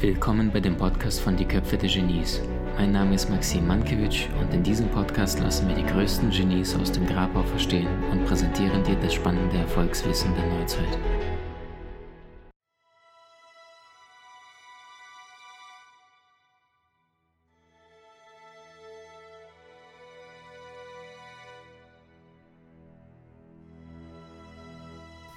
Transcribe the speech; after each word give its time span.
Willkommen 0.00 0.52
bei 0.52 0.60
dem 0.60 0.76
Podcast 0.76 1.20
von 1.20 1.36
Die 1.36 1.44
Köpfe 1.44 1.76
der 1.76 1.88
Genies. 1.88 2.40
Mein 2.76 2.92
Name 2.92 3.16
ist 3.16 3.28
Maxim 3.28 3.66
Mankewitsch 3.66 4.28
und 4.40 4.54
in 4.54 4.62
diesem 4.62 4.88
Podcast 4.90 5.40
lassen 5.40 5.66
wir 5.66 5.74
die 5.74 5.84
größten 5.84 6.30
Genies 6.30 6.76
aus 6.76 6.92
dem 6.92 7.04
Grabau 7.04 7.42
verstehen 7.42 7.88
und 8.12 8.24
präsentieren 8.24 8.84
dir 8.84 8.94
das 8.94 9.14
spannende 9.14 9.56
Erfolgswissen 9.56 10.32
der 10.36 10.46
Neuzeit. 10.46 10.86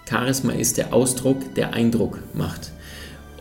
Charisma 0.08 0.54
ist 0.54 0.78
der 0.78 0.94
Ausdruck, 0.94 1.56
der 1.56 1.74
Eindruck 1.74 2.20
macht. 2.36 2.72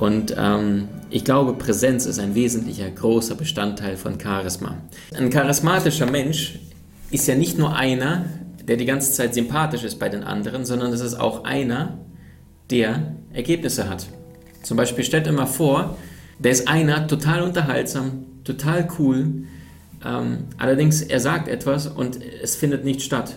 Und 0.01 0.35
ähm, 0.39 0.89
ich 1.11 1.25
glaube, 1.25 1.53
Präsenz 1.53 2.07
ist 2.07 2.19
ein 2.19 2.35
wesentlicher, 2.35 2.91
großer 2.91 3.35
Bestandteil 3.35 3.97
von 3.97 4.19
Charisma. 4.19 4.79
Ein 5.15 5.29
charismatischer 5.29 6.11
Mensch 6.11 6.59
ist 7.11 7.29
ja 7.29 7.35
nicht 7.35 7.59
nur 7.59 7.77
einer, 7.77 8.25
der 8.67 8.79
die 8.79 8.87
ganze 8.87 9.13
Zeit 9.13 9.35
sympathisch 9.35 9.85
ist 9.85 9.99
bei 9.99 10.09
den 10.09 10.25
anderen, 10.25 10.65
sondern 10.65 10.91
es 10.93 11.03
ist 11.03 11.15
auch 11.15 11.45
einer, 11.45 11.99
der 12.71 13.15
Ergebnisse 13.35 13.91
hat. 13.91 14.07
Zum 14.63 14.79
Beispiel 14.79 15.05
stellt 15.05 15.31
mal 15.33 15.47
vor, 15.47 15.99
der 16.39 16.53
ist 16.53 16.67
einer 16.67 17.07
total 17.07 17.43
unterhaltsam, 17.43 18.25
total 18.45 18.89
cool, 18.99 19.45
ähm, 20.03 20.45
allerdings 20.57 21.03
er 21.03 21.21
sagt 21.21 21.47
etwas 21.47 21.87
und 21.87 22.19
es 22.43 22.57
findet 22.57 22.85
nicht 22.87 23.03
statt 23.03 23.35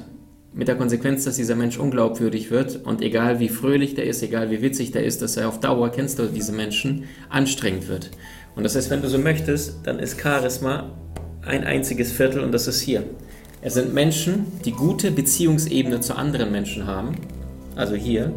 mit 0.53 0.67
der 0.67 0.75
Konsequenz, 0.75 1.23
dass 1.23 1.35
dieser 1.35 1.55
Mensch 1.55 1.77
unglaubwürdig 1.77 2.51
wird 2.51 2.85
und 2.85 3.01
egal 3.01 3.39
wie 3.39 3.49
fröhlich 3.49 3.95
der 3.95 4.05
ist, 4.05 4.21
egal 4.21 4.51
wie 4.51 4.61
witzig 4.61 4.91
der 4.91 5.03
ist, 5.03 5.21
dass 5.21 5.37
er 5.37 5.47
auf 5.47 5.59
Dauer, 5.59 5.91
kennst 5.91 6.19
du 6.19 6.27
diese 6.27 6.51
Menschen, 6.51 7.05
anstrengend 7.29 7.87
wird. 7.87 8.11
Und 8.55 8.63
das 8.63 8.75
heißt, 8.75 8.89
wenn 8.89 9.01
du 9.01 9.09
so 9.09 9.17
möchtest, 9.17 9.79
dann 9.83 9.99
ist 9.99 10.21
Charisma 10.21 10.91
ein 11.41 11.63
einziges 11.63 12.11
Viertel 12.11 12.43
und 12.43 12.51
das 12.51 12.67
ist 12.67 12.81
hier. 12.81 13.03
Es 13.61 13.73
sind 13.73 13.93
Menschen, 13.93 14.45
die 14.65 14.71
gute 14.71 15.11
Beziehungsebene 15.11 16.01
zu 16.01 16.15
anderen 16.15 16.51
Menschen 16.51 16.85
haben, 16.85 17.15
also 17.75 17.95
hier, 17.95 18.33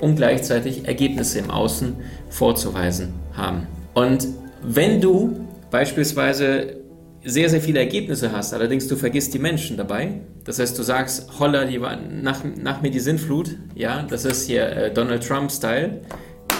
und 0.00 0.16
gleichzeitig 0.16 0.86
Ergebnisse 0.86 1.38
im 1.38 1.50
Außen 1.50 1.94
vorzuweisen 2.28 3.12
haben. 3.34 3.66
Und 3.94 4.26
wenn 4.62 5.00
du 5.00 5.46
beispielsweise 5.70 6.80
sehr, 7.24 7.48
sehr 7.48 7.60
viele 7.60 7.80
Ergebnisse 7.80 8.32
hast, 8.32 8.54
allerdings 8.54 8.88
du 8.88 8.96
vergisst 8.96 9.34
die 9.34 9.38
Menschen 9.38 9.76
dabei. 9.76 10.20
Das 10.46 10.60
heißt, 10.60 10.78
du 10.78 10.82
sagst, 10.84 11.40
holla, 11.40 11.64
die 11.64 11.78
nach, 11.78 12.44
nach 12.56 12.80
mir 12.80 12.90
die 12.90 13.00
Sinnflut, 13.00 13.56
ja, 13.74 14.02
das 14.08 14.24
ist 14.24 14.46
hier 14.46 14.68
äh, 14.68 14.94
Donald 14.94 15.26
Trump-Style, 15.26 16.00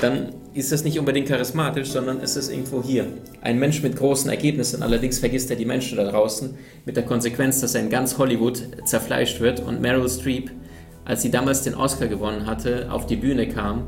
dann 0.00 0.34
ist 0.54 0.72
das 0.72 0.84
nicht 0.84 0.98
unbedingt 0.98 1.28
charismatisch, 1.28 1.88
sondern 1.88 2.20
es 2.20 2.36
ist 2.36 2.50
irgendwo 2.50 2.82
hier. 2.82 3.06
Ein 3.42 3.58
Mensch 3.58 3.82
mit 3.82 3.96
großen 3.96 4.28
Ergebnissen, 4.28 4.82
allerdings 4.82 5.20
vergisst 5.20 5.50
er 5.50 5.56
die 5.56 5.64
Menschen 5.64 5.98
da 5.98 6.10
draußen, 6.10 6.56
mit 6.84 6.96
der 6.96 7.04
Konsequenz, 7.04 7.60
dass 7.60 7.74
er 7.74 7.82
in 7.82 7.90
ganz 7.90 8.18
Hollywood 8.18 8.60
zerfleischt 8.84 9.40
wird 9.40 9.60
und 9.60 9.80
Meryl 9.80 10.08
Streep, 10.08 10.50
als 11.04 11.22
sie 11.22 11.30
damals 11.30 11.62
den 11.62 11.74
Oscar 11.74 12.08
gewonnen 12.08 12.46
hatte, 12.46 12.88
auf 12.90 13.06
die 13.06 13.16
Bühne 13.16 13.48
kam 13.48 13.84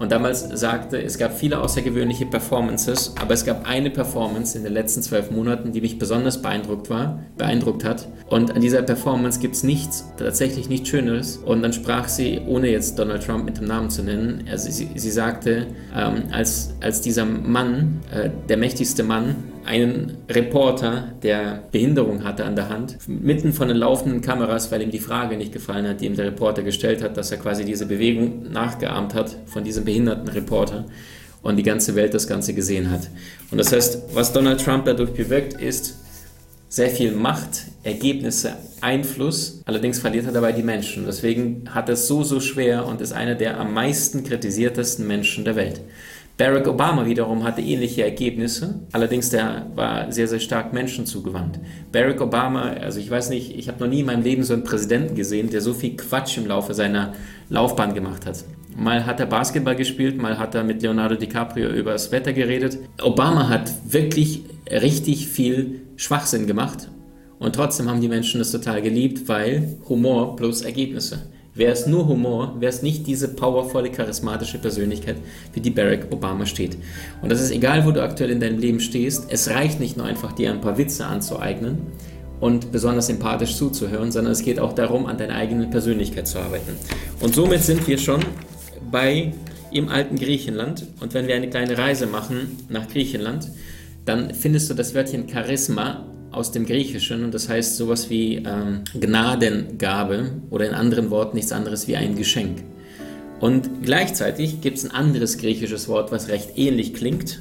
und 0.00 0.10
damals 0.10 0.48
sagte, 0.58 1.00
es 1.00 1.18
gab 1.18 1.38
viele 1.38 1.60
außergewöhnliche 1.60 2.24
Performances, 2.24 3.14
aber 3.20 3.34
es 3.34 3.44
gab 3.44 3.68
eine 3.68 3.90
Performance 3.90 4.56
in 4.56 4.64
den 4.64 4.72
letzten 4.72 5.02
zwölf 5.02 5.30
Monaten, 5.30 5.72
die 5.72 5.82
mich 5.82 5.98
besonders 5.98 6.40
beeindruckt 6.40 6.88
war, 6.88 7.22
beeindruckt 7.36 7.84
hat. 7.84 8.08
Und 8.30 8.50
an 8.50 8.62
dieser 8.62 8.80
Performance 8.80 9.40
gibt 9.40 9.56
es 9.56 9.62
nichts, 9.62 10.10
tatsächlich 10.16 10.70
nichts 10.70 10.88
Schöneres. 10.88 11.36
Und 11.36 11.62
dann 11.62 11.74
sprach 11.74 12.08
sie, 12.08 12.40
ohne 12.46 12.70
jetzt 12.70 12.98
Donald 12.98 13.26
Trump 13.26 13.44
mit 13.44 13.58
dem 13.58 13.66
Namen 13.66 13.90
zu 13.90 14.02
nennen, 14.02 14.44
also 14.50 14.70
sie, 14.70 14.88
sie 14.94 15.10
sagte, 15.10 15.66
ähm, 15.94 16.22
als, 16.32 16.72
als 16.80 17.02
dieser 17.02 17.26
Mann, 17.26 18.00
äh, 18.10 18.30
der 18.48 18.56
mächtigste 18.56 19.02
Mann, 19.02 19.36
einen 19.64 20.18
Reporter, 20.28 21.12
der 21.22 21.62
Behinderung 21.70 22.24
hatte 22.24 22.44
an 22.44 22.56
der 22.56 22.68
Hand, 22.68 22.98
mitten 23.06 23.52
von 23.52 23.68
den 23.68 23.76
laufenden 23.76 24.20
Kameras, 24.20 24.70
weil 24.72 24.82
ihm 24.82 24.90
die 24.90 24.98
Frage 24.98 25.36
nicht 25.36 25.52
gefallen 25.52 25.86
hat, 25.86 26.00
die 26.00 26.06
ihm 26.06 26.16
der 26.16 26.26
Reporter 26.26 26.62
gestellt 26.62 27.02
hat, 27.02 27.16
dass 27.16 27.30
er 27.30 27.38
quasi 27.38 27.64
diese 27.64 27.86
Bewegung 27.86 28.50
nachgeahmt 28.50 29.14
hat 29.14 29.36
von 29.46 29.64
diesem 29.64 29.84
behinderten 29.84 30.28
Reporter 30.28 30.86
und 31.42 31.56
die 31.56 31.62
ganze 31.62 31.94
Welt 31.94 32.14
das 32.14 32.26
Ganze 32.26 32.54
gesehen 32.54 32.90
hat. 32.90 33.08
Und 33.50 33.58
das 33.58 33.72
heißt, 33.72 34.14
was 34.14 34.32
Donald 34.32 34.64
Trump 34.64 34.84
dadurch 34.84 35.12
bewirkt, 35.12 35.54
ist 35.54 35.96
sehr 36.68 36.90
viel 36.90 37.12
Macht, 37.12 37.64
Ergebnisse, 37.82 38.52
Einfluss, 38.80 39.60
allerdings 39.64 39.98
verliert 39.98 40.26
er 40.26 40.32
dabei 40.32 40.52
die 40.52 40.62
Menschen. 40.62 41.04
Deswegen 41.04 41.64
hat 41.70 41.88
er 41.88 41.94
es 41.94 42.06
so, 42.06 42.22
so 42.22 42.40
schwer 42.40 42.86
und 42.86 43.00
ist 43.00 43.12
einer 43.12 43.34
der 43.34 43.58
am 43.58 43.74
meisten 43.74 44.22
kritisiertesten 44.22 45.06
Menschen 45.06 45.44
der 45.44 45.56
Welt. 45.56 45.80
Barack 46.40 46.68
Obama 46.68 47.04
wiederum 47.04 47.44
hatte 47.44 47.60
ähnliche 47.60 48.02
Ergebnisse, 48.02 48.80
allerdings 48.92 49.28
der 49.28 49.66
war 49.74 50.10
sehr, 50.10 50.26
sehr 50.26 50.40
stark 50.40 50.72
Menschen 50.72 51.04
zugewandt. 51.04 51.60
Barack 51.92 52.22
Obama, 52.22 52.62
also 52.62 52.98
ich 52.98 53.10
weiß 53.10 53.28
nicht, 53.28 53.54
ich 53.58 53.68
habe 53.68 53.78
noch 53.80 53.90
nie 53.90 54.00
in 54.00 54.06
meinem 54.06 54.22
Leben 54.22 54.42
so 54.42 54.54
einen 54.54 54.64
Präsidenten 54.64 55.14
gesehen, 55.14 55.50
der 55.50 55.60
so 55.60 55.74
viel 55.74 55.98
Quatsch 55.98 56.38
im 56.38 56.46
Laufe 56.46 56.72
seiner 56.72 57.12
Laufbahn 57.50 57.92
gemacht 57.92 58.24
hat. 58.24 58.42
Mal 58.74 59.04
hat 59.04 59.20
er 59.20 59.26
Basketball 59.26 59.76
gespielt, 59.76 60.16
mal 60.16 60.38
hat 60.38 60.54
er 60.54 60.64
mit 60.64 60.80
Leonardo 60.80 61.14
DiCaprio 61.14 61.68
über 61.68 61.92
das 61.92 62.10
Wetter 62.10 62.32
geredet. 62.32 62.78
Obama 63.02 63.50
hat 63.50 63.70
wirklich 63.84 64.44
richtig 64.70 65.28
viel 65.28 65.82
Schwachsinn 65.96 66.46
gemacht 66.46 66.88
und 67.38 67.54
trotzdem 67.54 67.86
haben 67.90 68.00
die 68.00 68.08
Menschen 68.08 68.38
das 68.38 68.50
total 68.50 68.80
geliebt, 68.80 69.28
weil 69.28 69.76
Humor 69.90 70.36
plus 70.36 70.62
Ergebnisse. 70.62 71.18
Wäre 71.54 71.72
es 71.72 71.86
nur 71.86 72.06
Humor, 72.06 72.56
wäre 72.60 72.70
es 72.70 72.82
nicht 72.82 73.06
diese 73.06 73.28
powervolle, 73.28 73.90
charismatische 73.90 74.58
Persönlichkeit, 74.58 75.16
für 75.52 75.60
die 75.60 75.70
Barack 75.70 76.06
Obama 76.10 76.46
steht. 76.46 76.76
Und 77.22 77.30
das 77.30 77.40
ist 77.40 77.50
egal, 77.50 77.84
wo 77.84 77.90
du 77.90 78.02
aktuell 78.02 78.30
in 78.30 78.40
deinem 78.40 78.58
Leben 78.58 78.80
stehst. 78.80 79.26
Es 79.30 79.48
reicht 79.48 79.80
nicht 79.80 79.96
nur 79.96 80.06
einfach, 80.06 80.32
dir 80.32 80.50
ein 80.50 80.60
paar 80.60 80.78
Witze 80.78 81.06
anzueignen 81.06 81.78
und 82.38 82.70
besonders 82.70 83.08
sympathisch 83.08 83.56
zuzuhören, 83.56 84.12
sondern 84.12 84.32
es 84.32 84.42
geht 84.42 84.60
auch 84.60 84.72
darum, 84.72 85.06
an 85.06 85.18
deiner 85.18 85.34
eigenen 85.34 85.70
Persönlichkeit 85.70 86.28
zu 86.28 86.38
arbeiten. 86.38 86.76
Und 87.20 87.34
somit 87.34 87.62
sind 87.62 87.86
wir 87.88 87.98
schon 87.98 88.20
bei 88.90 89.32
im 89.72 89.88
alten 89.88 90.16
Griechenland. 90.16 90.86
Und 91.00 91.14
wenn 91.14 91.26
wir 91.26 91.34
eine 91.34 91.50
kleine 91.50 91.76
Reise 91.76 92.06
machen 92.06 92.58
nach 92.68 92.88
Griechenland, 92.88 93.50
dann 94.04 94.34
findest 94.34 94.70
du 94.70 94.74
das 94.74 94.94
Wörtchen 94.94 95.28
Charisma 95.28 96.06
aus 96.32 96.52
dem 96.52 96.66
Griechischen 96.66 97.24
und 97.24 97.34
das 97.34 97.48
heißt 97.48 97.76
sowas 97.76 98.10
wie 98.10 98.36
ähm, 98.36 98.82
Gnadengabe 98.98 100.30
oder 100.50 100.66
in 100.66 100.74
anderen 100.74 101.10
Worten 101.10 101.36
nichts 101.36 101.52
anderes 101.52 101.88
wie 101.88 101.96
ein 101.96 102.16
Geschenk. 102.16 102.62
Und 103.40 103.82
gleichzeitig 103.82 104.60
gibt 104.60 104.78
es 104.78 104.84
ein 104.84 104.90
anderes 104.90 105.38
griechisches 105.38 105.88
Wort, 105.88 106.12
was 106.12 106.28
recht 106.28 106.56
ähnlich 106.56 106.94
klingt. 106.94 107.40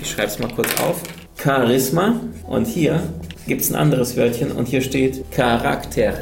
Ich 0.00 0.10
schreibe 0.10 0.28
es 0.28 0.38
mal 0.38 0.48
kurz 0.48 0.80
auf. 0.80 1.02
Charisma. 1.36 2.20
Und 2.46 2.66
hier 2.66 3.02
gibt 3.46 3.60
es 3.60 3.70
ein 3.70 3.76
anderes 3.76 4.16
Wörtchen 4.16 4.52
und 4.52 4.66
hier 4.66 4.80
steht 4.80 5.30
Charakter. 5.30 6.14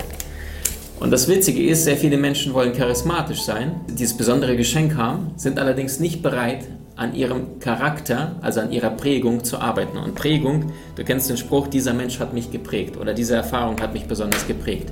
Und 0.98 1.10
das 1.10 1.28
Witzige 1.28 1.62
ist, 1.68 1.84
sehr 1.84 1.96
viele 1.96 2.16
Menschen 2.16 2.54
wollen 2.54 2.72
charismatisch 2.72 3.42
sein, 3.42 3.80
dieses 3.88 4.16
besondere 4.16 4.56
Geschenk 4.56 4.96
haben, 4.96 5.32
sind 5.36 5.58
allerdings 5.58 6.00
nicht 6.00 6.22
bereit, 6.22 6.64
an 6.96 7.14
ihrem 7.14 7.58
Charakter, 7.60 8.36
also 8.40 8.60
an 8.60 8.72
ihrer 8.72 8.90
Prägung 8.90 9.44
zu 9.44 9.58
arbeiten. 9.58 9.98
Und 9.98 10.14
Prägung, 10.14 10.72
du 10.96 11.04
kennst 11.04 11.28
den 11.28 11.36
Spruch, 11.36 11.68
dieser 11.68 11.92
Mensch 11.92 12.18
hat 12.18 12.32
mich 12.32 12.50
geprägt 12.50 12.96
oder 12.96 13.12
diese 13.12 13.36
Erfahrung 13.36 13.78
hat 13.80 13.92
mich 13.92 14.06
besonders 14.06 14.46
geprägt. 14.46 14.90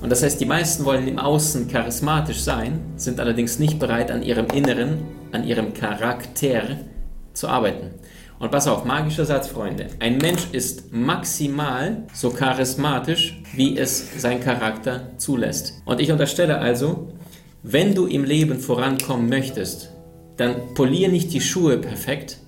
Und 0.00 0.10
das 0.10 0.22
heißt, 0.22 0.40
die 0.40 0.46
meisten 0.46 0.84
wollen 0.84 1.08
im 1.08 1.18
Außen 1.18 1.68
charismatisch 1.68 2.40
sein, 2.40 2.80
sind 2.96 3.18
allerdings 3.18 3.58
nicht 3.58 3.78
bereit, 3.78 4.10
an 4.10 4.22
ihrem 4.22 4.46
Inneren, 4.46 4.98
an 5.32 5.44
ihrem 5.44 5.74
Charakter 5.74 6.78
zu 7.32 7.48
arbeiten. 7.48 7.90
Und 8.38 8.52
pass 8.52 8.68
auf, 8.68 8.84
magischer 8.84 9.24
Satz, 9.24 9.48
Freunde. 9.48 9.88
Ein 9.98 10.18
Mensch 10.18 10.46
ist 10.52 10.92
maximal 10.92 12.04
so 12.12 12.30
charismatisch, 12.30 13.40
wie 13.54 13.76
es 13.76 14.22
sein 14.22 14.40
Charakter 14.40 15.10
zulässt. 15.16 15.82
Und 15.84 16.00
ich 16.00 16.12
unterstelle 16.12 16.58
also, 16.58 17.08
wenn 17.64 17.96
du 17.96 18.06
im 18.06 18.22
Leben 18.22 18.60
vorankommen 18.60 19.28
möchtest, 19.28 19.90
dann 20.38 20.74
polier 20.74 21.08
nicht 21.08 21.32
die 21.32 21.40
Schuhe 21.40 21.76
perfekt, 21.78 22.38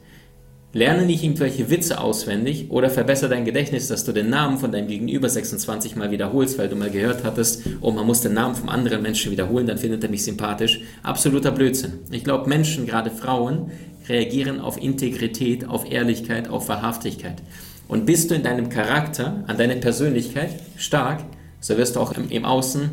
lerne 0.72 1.04
nicht 1.04 1.24
irgendwelche 1.24 1.68
Witze 1.68 2.00
auswendig 2.00 2.70
oder 2.70 2.88
verbessere 2.88 3.30
dein 3.30 3.44
Gedächtnis, 3.44 3.88
dass 3.88 4.04
du 4.04 4.12
den 4.12 4.30
Namen 4.30 4.58
von 4.58 4.70
deinem 4.70 4.86
Gegenüber 4.86 5.28
26 5.28 5.96
Mal 5.96 6.12
wiederholst, 6.12 6.58
weil 6.58 6.68
du 6.68 6.76
mal 6.76 6.90
gehört 6.90 7.24
hattest, 7.24 7.64
oh, 7.80 7.90
man 7.90 8.06
muss 8.06 8.20
den 8.20 8.34
Namen 8.34 8.54
vom 8.54 8.68
anderen 8.68 9.02
Menschen 9.02 9.32
wiederholen, 9.32 9.66
dann 9.66 9.78
findet 9.78 10.04
er 10.04 10.10
mich 10.10 10.24
sympathisch. 10.24 10.80
Absoluter 11.02 11.50
Blödsinn. 11.50 11.94
Ich 12.12 12.22
glaube, 12.22 12.48
Menschen, 12.48 12.86
gerade 12.86 13.10
Frauen, 13.10 13.72
reagieren 14.08 14.60
auf 14.60 14.80
Integrität, 14.80 15.68
auf 15.68 15.90
Ehrlichkeit, 15.90 16.48
auf 16.48 16.68
Wahrhaftigkeit. 16.68 17.42
Und 17.88 18.06
bist 18.06 18.30
du 18.30 18.36
in 18.36 18.44
deinem 18.44 18.68
Charakter, 18.68 19.42
an 19.48 19.58
deiner 19.58 19.74
Persönlichkeit 19.74 20.50
stark, 20.76 21.24
so 21.58 21.76
wirst 21.76 21.96
du 21.96 22.00
auch 22.00 22.12
im, 22.12 22.30
im 22.30 22.44
Außen 22.44 22.90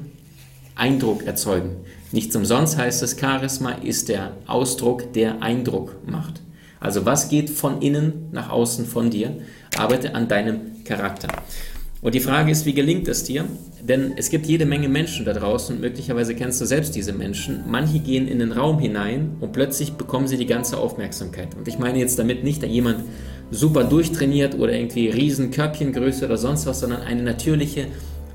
Eindruck 0.75 1.25
erzeugen. 1.25 1.77
Nichts 2.11 2.35
umsonst 2.35 2.77
heißt 2.77 3.03
es, 3.03 3.19
Charisma 3.19 3.71
ist 3.71 4.09
der 4.09 4.37
Ausdruck, 4.47 5.11
der 5.13 5.41
Eindruck 5.41 5.95
macht. 6.05 6.41
Also 6.79 7.05
was 7.05 7.27
geht 7.27 7.49
von 7.49 7.81
innen 7.81 8.29
nach 8.31 8.49
außen 8.49 8.85
von 8.85 9.09
dir? 9.09 9.37
Arbeite 9.77 10.15
an 10.15 10.27
deinem 10.27 10.83
Charakter. 10.85 11.27
Und 12.01 12.13
die 12.13 12.19
Frage 12.19 12.51
ist, 12.51 12.65
wie 12.65 12.73
gelingt 12.73 13.07
es 13.07 13.23
dir? 13.23 13.45
Denn 13.81 14.13
es 14.15 14.29
gibt 14.29 14.45
jede 14.45 14.65
Menge 14.65 14.87
Menschen 14.87 15.25
da 15.25 15.33
draußen 15.33 15.75
und 15.75 15.81
möglicherweise 15.81 16.35
kennst 16.35 16.61
du 16.61 16.65
selbst 16.65 16.95
diese 16.95 17.11
Menschen. 17.11 17.63
Manche 17.67 17.99
gehen 17.99 18.27
in 18.27 18.39
den 18.39 18.51
Raum 18.51 18.79
hinein 18.79 19.35
und 19.39 19.51
plötzlich 19.51 19.93
bekommen 19.93 20.27
sie 20.27 20.37
die 20.37 20.45
ganze 20.45 20.77
Aufmerksamkeit. 20.77 21.55
Und 21.55 21.67
ich 21.67 21.79
meine 21.79 21.99
jetzt 21.99 22.19
damit 22.19 22.43
nicht, 22.43 22.61
dass 22.61 22.69
jemand 22.69 23.03
super 23.49 23.83
durchtrainiert 23.83 24.55
oder 24.55 24.73
irgendwie 24.73 25.09
riesen 25.09 25.51
Körbchengröße 25.51 26.25
oder 26.25 26.37
sonst 26.37 26.67
was, 26.67 26.81
sondern 26.81 27.01
eine 27.01 27.23
natürliche 27.23 27.87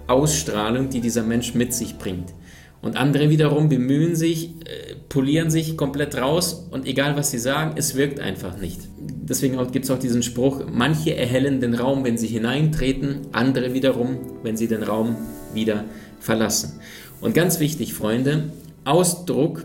Ausstrahlung, 0.08 0.90
die 0.90 1.00
dieser 1.00 1.22
Mensch 1.22 1.54
mit 1.54 1.72
sich 1.72 1.96
bringt. 1.98 2.34
Und 2.82 2.96
andere 2.96 3.30
wiederum 3.30 3.68
bemühen 3.68 4.16
sich, 4.16 4.50
äh, 4.66 4.96
polieren 5.08 5.50
sich 5.50 5.76
komplett 5.76 6.16
raus 6.16 6.66
und 6.70 6.84
egal 6.84 7.16
was 7.16 7.30
sie 7.30 7.38
sagen, 7.38 7.74
es 7.76 7.94
wirkt 7.94 8.18
einfach 8.18 8.58
nicht. 8.58 8.80
Deswegen 8.98 9.56
gibt 9.70 9.84
es 9.84 9.90
auch 9.90 10.00
diesen 10.00 10.24
Spruch, 10.24 10.64
manche 10.70 11.16
erhellen 11.16 11.60
den 11.60 11.74
Raum, 11.74 12.04
wenn 12.04 12.18
sie 12.18 12.26
hineintreten, 12.26 13.28
andere 13.30 13.72
wiederum, 13.72 14.18
wenn 14.42 14.56
sie 14.56 14.66
den 14.66 14.82
Raum 14.82 15.16
wieder 15.54 15.84
verlassen. 16.18 16.80
Und 17.20 17.34
ganz 17.34 17.60
wichtig, 17.60 17.94
Freunde, 17.94 18.50
Ausdruck, 18.84 19.64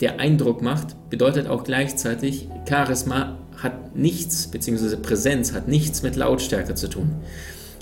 der 0.00 0.20
Eindruck 0.20 0.60
macht, 0.60 1.08
bedeutet 1.08 1.46
auch 1.46 1.64
gleichzeitig, 1.64 2.48
Charisma 2.68 3.38
hat 3.56 3.96
nichts, 3.96 4.48
beziehungsweise 4.48 4.98
Präsenz 4.98 5.52
hat 5.52 5.68
nichts 5.68 6.02
mit 6.02 6.16
Lautstärke 6.16 6.74
zu 6.74 6.88
tun. 6.88 7.16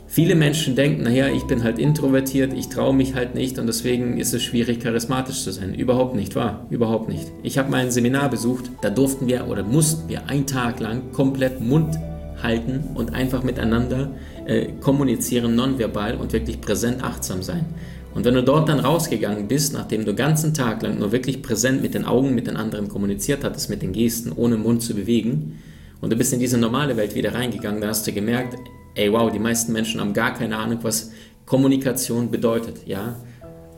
Viele 0.08 0.37
Menschen 0.37 0.76
denken, 0.76 1.03
naja, 1.03 1.29
ich 1.29 1.44
bin 1.44 1.64
halt 1.64 1.79
introvertiert, 1.79 2.53
ich 2.53 2.69
traue 2.69 2.94
mich 2.94 3.14
halt 3.14 3.35
nicht 3.35 3.58
und 3.58 3.67
deswegen 3.67 4.19
ist 4.19 4.32
es 4.35 4.43
schwierig, 4.43 4.81
charismatisch 4.81 5.43
zu 5.43 5.50
sein. 5.50 5.75
Überhaupt 5.75 6.14
nicht 6.14 6.37
wahr, 6.37 6.67
überhaupt 6.70 7.08
nicht. 7.08 7.26
Ich 7.43 7.58
habe 7.58 7.70
mal 7.70 7.79
ein 7.79 7.91
Seminar 7.91 8.31
besucht, 8.31 8.70
da 8.82 8.91
durften 8.91 9.26
wir 9.26 9.49
oder 9.49 9.64
mussten 9.64 10.08
wir 10.08 10.29
einen 10.29 10.47
Tag 10.47 10.79
lang 10.81 11.11
komplett 11.12 11.61
Mund 11.61 11.97
halten 12.43 12.85
und 12.94 13.14
einfach 13.14 13.43
miteinander 13.43 14.11
äh, 14.47 14.69
kommunizieren, 14.81 15.56
nonverbal 15.56 16.14
und 16.17 16.32
wirklich 16.32 16.61
präsent 16.61 17.02
achtsam 17.02 17.43
sein. 17.43 17.67
Und 18.14 18.25
wenn 18.25 18.35
du 18.35 18.43
dort 18.43 18.69
dann 18.69 18.79
rausgegangen 18.79 19.49
bist, 19.49 19.75
nachdem 19.75 20.06
du 20.06 20.12
den 20.12 20.17
ganzen 20.17 20.55
Tag 20.55 20.82
lang 20.82 20.99
nur 20.99 21.12
wirklich 21.12 21.43
präsent 21.43 21.82
mit 21.82 21.94
den 21.94 22.06
Augen 22.06 22.35
mit 22.35 22.47
den 22.47 22.56
anderen 22.56 22.88
kommuniziert 22.88 23.44
hattest, 23.44 23.69
mit 23.69 23.82
den 23.82 23.93
Gesten, 23.93 24.32
ohne 24.32 24.56
Mund 24.56 24.82
zu 24.82 24.94
bewegen, 24.94 25.59
und 26.00 26.12
du 26.12 26.17
bist 26.17 26.32
in 26.32 26.41
diese 26.41 26.59
normale 26.59 26.97
Welt 26.97 27.14
wieder 27.14 27.35
reingegangen, 27.35 27.81
da 27.81 27.88
hast 27.88 28.06
du 28.06 28.12
gemerkt, 28.12 28.56
ey 28.97 29.13
wow, 29.13 29.31
die 29.31 29.39
meisten 29.39 29.73
Menschen 29.73 30.01
haben 30.01 30.13
gar 30.13 30.35
keine 30.35 30.57
Ahnung, 30.57 30.79
was 30.83 31.13
Kommunikation 31.45 32.31
bedeutet, 32.31 32.87
ja. 32.87 33.17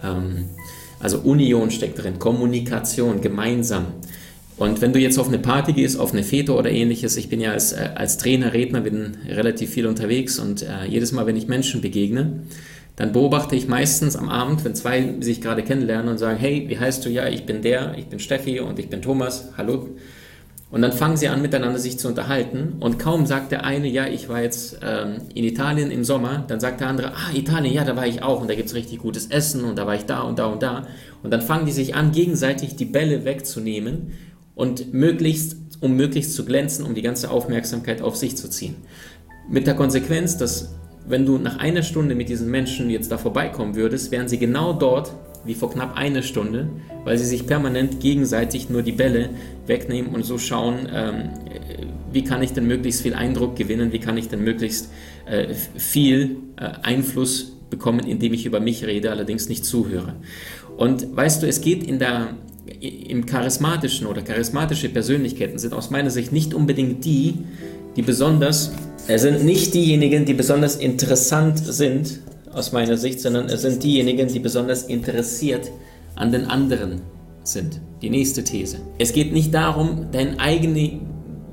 Ähm, 0.03 0.47
also 1.01 1.19
Union 1.19 1.71
steckt 1.71 2.03
drin, 2.03 2.19
Kommunikation, 2.19 3.21
gemeinsam. 3.21 3.87
Und 4.57 4.81
wenn 4.81 4.93
du 4.93 4.99
jetzt 4.99 5.19
auf 5.19 5.29
eine 5.29 5.39
Party 5.39 5.73
gehst, 5.73 6.01
auf 6.01 6.13
eine 6.13 6.25
Fete 6.25 6.53
oder 6.55 6.71
ähnliches, 6.71 7.17
ich 7.17 7.29
bin 7.29 7.41
ja 7.41 7.53
als, 7.53 7.73
äh, 7.73 7.91
als 7.95 8.19
Trainer, 8.19 8.53
Redner, 8.53 8.81
bin 8.81 9.17
relativ 9.29 9.71
viel 9.71 9.87
unterwegs 9.87 10.39
und 10.39 10.63
äh, 10.63 10.87
jedes 10.89 11.13
Mal, 11.13 11.27
wenn 11.27 11.37
ich 11.37 11.47
Menschen 11.47 11.81
begegne, 11.81 12.43
dann 12.97 13.13
beobachte 13.13 13.55
ich 13.55 13.69
meistens 13.69 14.17
am 14.17 14.29
Abend, 14.29 14.65
wenn 14.65 14.75
zwei 14.75 15.15
sich 15.21 15.41
gerade 15.41 15.63
kennenlernen 15.63 16.09
und 16.09 16.19
sagen, 16.19 16.37
hey, 16.37 16.65
wie 16.67 16.79
heißt 16.79 17.05
du? 17.05 17.11
Ja, 17.11 17.29
ich 17.29 17.47
bin 17.47 17.63
der, 17.63 17.95
ich 17.97 18.07
bin 18.07 18.19
Steffi 18.19 18.59
und 18.59 18.81
ich 18.81 18.89
bin 18.89 19.03
Thomas, 19.03 19.51
hallo. 19.57 19.91
Und 20.71 20.83
dann 20.83 20.93
fangen 20.93 21.17
sie 21.17 21.29
an, 21.29 21.41
miteinander 21.41 21.79
sich 21.79 21.99
zu 21.99 22.09
unterhalten. 22.09 22.75
Und 22.81 22.99
kaum 22.99 23.25
sagt 23.25 23.53
der 23.53 23.65
eine, 23.65 23.89
ja, 23.89 24.07
ich 24.07 24.29
war 24.29 24.43
jetzt 24.43 24.79
ähm, 24.83 25.23
in 25.35 25.45
Italien 25.45 25.91
im 25.91 26.05
Sommer, 26.05 26.45
dann 26.47 26.61
sagt 26.61 26.81
der 26.81 26.89
andere, 26.89 27.13
ah, 27.15 27.35
Italien, 27.35 27.73
ja, 27.73 27.85
da 27.85 27.97
war 27.97 28.07
ich 28.07 28.23
auch 28.23 28.43
und 28.43 28.51
da 28.51 28.55
gibt 28.55 28.69
es 28.69 28.75
richtig 28.75 28.99
gutes 28.99 29.29
Essen 29.29 29.65
und 29.65 29.77
da 29.77 29.87
war 29.87 29.95
ich 29.95 30.05
da 30.05 30.21
und 30.21 30.39
da 30.39 30.47
und 30.47 30.63
da. 30.63 30.87
Und 31.23 31.31
dann 31.31 31.41
fangen 31.41 31.65
die 31.65 31.73
sich 31.73 31.95
an, 31.95 32.13
gegenseitig 32.13 32.77
die 32.77 32.85
Bälle 32.85 33.25
wegzunehmen 33.25 34.13
und 34.55 34.93
möglichst, 34.93 35.57
um 35.81 35.97
möglichst 35.97 36.35
zu 36.35 36.45
glänzen, 36.45 36.85
um 36.85 36.95
die 36.95 37.03
ganze 37.03 37.31
Aufmerksamkeit 37.31 38.03
auf 38.03 38.17
sich 38.17 38.37
zu 38.37 38.51
ziehen. 38.51 38.77
Mit 39.49 39.67
der 39.67 39.75
Konsequenz, 39.75 40.37
dass 40.37 40.75
wenn 41.07 41.25
du 41.25 41.39
nach 41.39 41.59
einer 41.59 41.83
Stunde 41.83 42.15
mit 42.15 42.29
diesen 42.29 42.51
Menschen 42.51 42.91
jetzt 42.91 43.11
da 43.11 43.17
vorbeikommen 43.17 43.75
würdest, 43.75 44.11
wären 44.11 44.29
sie 44.29 44.39
genau 44.39 44.75
dort, 44.75 45.13
wie 45.45 45.55
vor 45.55 45.71
knapp 45.71 45.97
einer 45.97 46.23
Stunde, 46.23 46.69
weil 47.05 47.19
sie 47.19 47.25
sich 47.25 47.47
permanent 47.47 48.01
gegenseitig 48.01 48.71
nur 48.71 48.83
die 48.83 48.93
Bälle 48.93 49.31
wegnehmen 49.67 50.15
und 50.15 50.25
so 50.25 50.39
schauen, 50.39 50.89
ähm, 50.93 51.31
wie 52.13 52.25
kann 52.25 52.43
ich 52.43 52.53
denn 52.53 52.67
möglichst 52.67 53.03
viel 53.03 53.15
Eindruck 53.15 53.57
gewinnen, 53.57 53.93
wie 53.93 53.99
kann 53.99 54.17
ich 54.17 54.29
denn 54.29 54.43
möglichst 54.43 54.91
äh, 55.27 55.55
viel 55.77 56.37
äh, 56.57 56.71
Einfluss 56.83 57.57
bekommen, 57.71 58.01
indem 58.01 58.33
ich 58.33 58.47
über 58.47 58.61
mich 58.61 58.85
rede, 58.85 59.11
allerdings 59.11 59.49
nicht 59.49 59.65
zuhöre. 59.65 60.15
Und 60.77 61.15
weißt 61.17 61.43
du, 61.43 61.47
es 61.47 61.61
geht 61.61 61.83
in 61.83 61.99
der, 61.99 62.29
im 62.81 63.27
charismatischen 63.27 64.07
oder 64.07 64.23
charismatische 64.23 64.89
Persönlichkeiten 64.89 65.59
sind 65.59 65.75
aus 65.75 65.91
meiner 65.91 66.11
Sicht 66.11 66.33
nicht 66.33 66.55
unbedingt 66.55 67.05
die, 67.05 67.35
die 67.97 68.03
besonders, 68.03 68.73
es 69.07 69.23
sind 69.23 69.45
nicht 69.45 69.75
diejenigen, 69.75 70.25
die 70.25 70.35
besonders 70.35 70.77
interessant 70.77 71.59
sind, 71.59 72.21
aus 72.55 72.73
meiner 72.73 72.97
Sicht, 72.97 73.21
sondern 73.21 73.47
es 73.47 73.63
sind 73.63 73.83
diejenigen, 73.83 74.29
die 74.29 74.39
besonders 74.39 74.85
interessiert 74.85 75.71
an 76.15 76.33
den 76.33 76.47
anderen 76.47 77.03
sind. 77.45 77.81
Die 78.03 78.11
nächste 78.11 78.45
These. 78.45 78.79
Es 78.99 79.13
geht 79.13 79.33
nicht 79.33 79.55
darum, 79.55 80.07
deine 80.13 80.39
eigene 80.39 81.01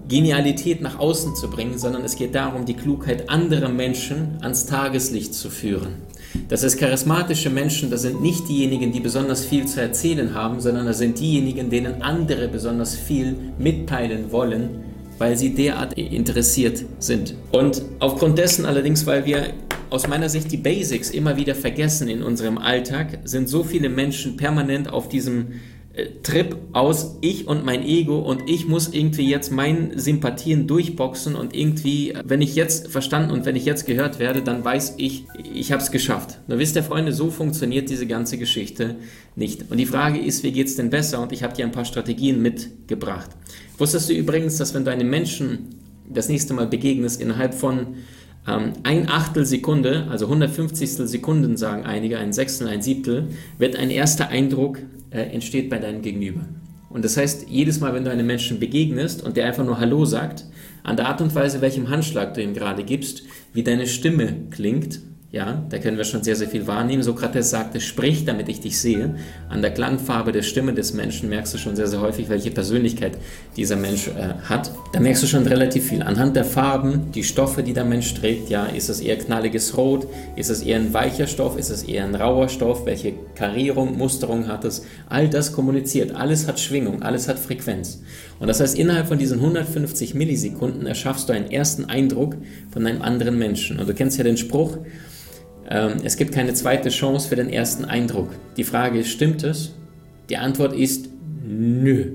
Genialität 0.08 0.82
nach 0.82 1.00
außen 1.00 1.36
zu 1.36 1.50
bringen, 1.50 1.80
sondern 1.80 2.04
es 2.04 2.16
geht 2.16 2.36
darum, 2.36 2.66
die 2.66 2.76
Klugheit 2.76 3.30
anderer 3.30 3.70
Menschen 3.70 4.38
ans 4.42 4.66
Tageslicht 4.66 5.34
zu 5.34 5.50
führen. 5.50 5.96
Das 6.50 6.64
ist 6.64 6.78
charismatische 6.78 7.50
Menschen, 7.50 7.90
das 7.90 8.04
sind 8.04 8.22
nicht 8.22 8.48
diejenigen, 8.48 8.92
die 8.92 9.00
besonders 9.00 9.46
viel 9.46 9.66
zu 9.66 9.82
erzählen 9.82 10.34
haben, 10.36 10.60
sondern 10.60 10.86
das 10.86 11.00
sind 11.00 11.20
diejenigen, 11.20 11.70
denen 11.70 12.02
andere 12.02 12.48
besonders 12.48 12.96
viel 12.96 13.36
mitteilen 13.58 14.32
wollen, 14.32 14.84
weil 15.18 15.38
sie 15.38 15.56
derart 15.56 15.94
interessiert 15.94 16.84
sind. 17.00 17.36
Und 17.52 17.82
aufgrund 18.00 18.38
dessen 18.38 18.66
allerdings, 18.66 19.08
weil 19.08 19.26
wir 19.26 19.46
aus 19.90 20.08
meiner 20.08 20.30
Sicht 20.30 20.52
die 20.52 20.58
Basics 20.58 21.10
immer 21.10 21.38
wieder 21.38 21.56
vergessen 21.56 22.08
in 22.08 22.24
unserem 22.24 22.58
Alltag, 22.58 23.20
sind 23.24 23.50
so 23.50 23.64
viele 23.64 23.90
Menschen 23.90 24.38
permanent 24.38 24.90
auf 24.92 25.10
diesem 25.10 25.54
äh, 25.94 26.08
Trip 26.24 26.58
aus 26.74 27.18
ich 27.22 27.48
und 27.48 27.64
mein 27.64 27.84
Ego 27.84 28.20
und 28.20 28.50
ich 28.50 28.68
muss 28.68 28.90
irgendwie 28.90 29.30
jetzt 29.30 29.52
meinen 29.52 29.98
Sympathien 29.98 30.68
durchboxen 30.68 31.36
und 31.36 31.56
irgendwie, 31.56 32.14
wenn 32.24 32.42
ich 32.42 32.56
jetzt 32.56 32.90
verstanden 32.90 33.32
und 33.32 33.46
wenn 33.46 33.56
ich 33.56 33.66
jetzt 33.66 33.86
gehört 33.86 34.20
werde, 34.20 34.42
dann 34.42 34.64
weiß 34.66 34.96
ich, 34.98 35.26
ich 35.54 35.72
habe 35.72 35.82
es 35.82 35.92
geschafft. 35.92 36.40
Nur 36.48 36.60
wisst 36.60 36.76
ihr, 36.76 36.84
Freunde, 36.84 37.14
so 37.14 37.30
funktioniert 37.32 37.90
diese 37.90 38.08
ganze 38.08 38.38
Geschichte 38.38 38.96
nicht. 39.36 39.72
Und 39.72 39.78
die 39.78 39.86
Frage 39.86 40.20
ist, 40.20 40.44
wie 40.44 40.52
geht 40.52 40.68
es 40.68 40.76
denn 40.76 40.90
besser? 40.90 41.22
Und 41.22 41.32
ich 41.32 41.44
habe 41.44 41.56
dir 41.56 41.66
ein 41.66 41.72
paar 41.72 41.86
Strategien 41.86 42.42
mitgebracht. 42.42 43.30
Wusstest 43.78 44.10
du 44.10 44.14
übrigens, 44.14 44.58
dass 44.58 44.74
wenn 44.74 44.84
du 44.84 44.92
einem 44.92 45.10
Menschen 45.10 45.76
das 46.10 46.30
nächste 46.30 46.54
Mal 46.54 46.68
begegnest, 46.68 47.22
innerhalb 47.22 47.54
von 47.54 47.96
ähm, 48.48 48.74
ein 48.84 49.10
Achtel 49.10 49.46
Sekunde, 49.46 50.08
also 50.10 50.26
150 50.26 50.92
Sekunden 50.92 51.58
sagen 51.58 51.84
einige, 51.84 52.18
ein 52.18 52.34
Sechstel, 52.34 52.68
ein 52.68 52.82
Siebtel, 52.82 53.28
wird 53.58 53.76
ein 53.76 53.90
erster 53.90 54.30
Eindruck 54.30 54.80
äh, 55.10 55.22
entsteht 55.22 55.70
bei 55.70 55.80
deinem 55.80 56.02
Gegenüber. 56.02 56.42
Und 56.90 57.04
das 57.04 57.18
heißt, 57.18 57.48
jedes 57.50 57.80
Mal, 57.80 57.94
wenn 57.94 58.06
du 58.06 58.12
einem 58.12 58.26
Menschen 58.26 58.60
begegnest 58.60 59.24
und 59.24 59.36
der 59.36 59.46
einfach 59.46 59.66
nur 59.66 59.80
Hallo 59.80 60.06
sagt, 60.06 60.46
an 60.84 60.96
der 60.96 61.08
Art 61.08 61.20
und 61.20 61.34
Weise, 61.34 61.62
welchem 61.62 61.90
Handschlag 61.90 62.36
du 62.36 62.44
ihm 62.44 62.54
gerade 62.54 62.84
gibst, 62.84 63.24
wie 63.54 63.64
deine 63.64 63.88
Stimme 63.88 64.34
klingt, 64.52 65.02
ja, 65.32 65.66
da 65.70 65.80
können 65.80 65.98
wir 65.98 66.06
schon 66.06 66.24
sehr, 66.24 66.38
sehr 66.38 66.48
viel 66.48 66.66
wahrnehmen. 66.66 67.04
Sokrates 67.04 67.50
sagte, 67.50 67.82
sprich, 67.82 68.24
damit 68.24 68.48
ich 68.48 68.62
dich 68.62 68.80
sehe. 68.80 69.16
An 69.50 69.62
der 69.62 69.74
Klangfarbe 69.74 70.32
der 70.32 70.44
Stimme 70.44 70.74
des 70.74 70.94
Menschen 70.94 71.28
merkst 71.28 71.54
du 71.54 71.58
schon 71.58 71.76
sehr, 71.76 71.88
sehr 71.88 72.00
häufig, 72.00 72.30
welche 72.30 72.52
Persönlichkeit 72.52 73.18
dieser 73.58 73.76
Mensch 73.76 74.08
äh, 74.08 74.36
hat. 74.48 74.72
Da 74.94 75.02
merkst 75.02 75.24
du 75.24 75.28
schon 75.28 75.46
relativ 75.46 75.90
viel. 75.90 76.04
Anhand 76.04 76.38
der 76.38 76.46
Farben, 76.46 77.12
die 77.12 77.24
Stoffe, 77.24 77.64
die 77.64 77.74
der 77.74 77.84
Mensch 77.84 78.14
trägt, 78.14 78.50
ja, 78.50 78.68
ist 78.68 78.88
es 78.88 79.02
eher 79.02 79.18
knalliges 79.18 79.76
Rot, 79.76 80.08
ist 80.38 80.50
es 80.50 80.62
eher 80.62 80.78
ein 80.78 80.94
weicher 80.94 81.28
Stoff, 81.28 81.58
ist 81.58 81.70
es 81.70 81.84
eher 81.84 82.06
ein 82.06 82.16
rauer 82.16 82.48
Stoff, 82.48 82.86
welche 82.86 83.14
Karierung, 83.36 83.98
Musterung 83.98 84.48
hat 84.48 84.64
es. 84.64 84.86
All 85.10 85.28
das 85.28 85.52
kommuniziert, 85.52 86.16
alles 86.16 86.48
hat 86.48 86.62
Schwingung, 86.62 87.02
alles 87.02 87.28
hat 87.28 87.40
Frequenz. 87.40 88.02
Und 88.40 88.48
das 88.48 88.62
heißt, 88.62 88.78
innerhalb 88.78 89.08
von 89.08 89.18
diesen 89.18 89.40
150 89.40 90.14
Millisekunden 90.14 90.88
erschaffst 90.88 91.28
du 91.28 91.34
einen 91.34 91.52
ersten 91.52 91.86
Eindruck 91.86 92.38
von 92.72 92.86
einem 92.86 93.02
anderen 93.02 93.38
Menschen. 93.38 93.80
Und 93.80 93.90
du 93.90 93.94
kennst 93.94 94.18
ja 94.18 94.24
den 94.24 94.38
Spruch, 94.38 94.78
es 95.68 96.18
gibt 96.18 96.34
keine 96.34 96.54
zweite 96.54 96.90
Chance 96.90 97.28
für 97.28 97.36
den 97.36 97.50
ersten 97.50 97.86
Eindruck. 97.86 98.30
Die 98.58 98.64
Frage 98.64 99.00
ist, 99.00 99.10
stimmt 99.10 99.44
es? 99.44 99.74
Die 100.30 100.38
Antwort 100.38 100.74
ist 100.74 101.10
nö. 101.44 102.12